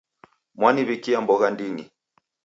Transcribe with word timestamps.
Mwaniw'ikia 0.59 1.19
mbogha 1.21 1.47
ndini. 1.53 1.83